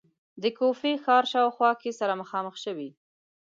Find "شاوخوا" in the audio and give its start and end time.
1.31-1.71